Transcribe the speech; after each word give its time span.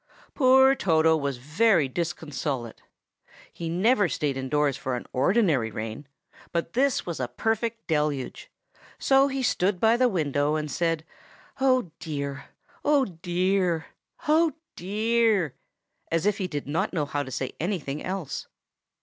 Poor 0.33 0.73
Toto 0.73 1.15
was 1.15 1.37
very 1.37 1.87
disconsolate. 1.87 2.81
He 3.53 3.69
never 3.69 4.09
stayed 4.09 4.35
indoors 4.35 4.75
for 4.75 4.95
an 4.95 5.05
ordinary 5.13 5.69
rain, 5.69 6.07
but 6.51 6.73
this 6.73 7.05
was 7.05 7.19
a 7.19 7.27
perfect 7.27 7.85
deluge; 7.85 8.49
so 8.97 9.27
he 9.27 9.43
stood 9.43 9.79
by 9.79 9.97
the 9.97 10.09
window 10.09 10.55
and 10.55 10.71
said, 10.71 11.05
"Oh, 11.59 11.91
dear! 11.99 12.45
oh, 12.83 13.05
dear!! 13.05 13.85
oh, 14.27 14.53
dear!!!" 14.75 15.53
as 16.11 16.25
if 16.25 16.39
he 16.39 16.47
did 16.47 16.65
not 16.65 16.93
know 16.93 17.05
how 17.05 17.21
to 17.21 17.29
say 17.29 17.53
anything 17.59 18.03
else. 18.03 18.47